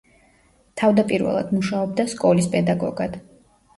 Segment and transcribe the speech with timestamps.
[0.81, 3.21] თავდაპირველად მუშაობდა სკოლის პედაგოგად.